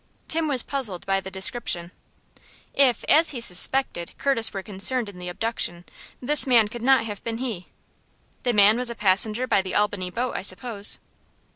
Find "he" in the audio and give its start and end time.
3.29-3.39, 7.37-7.67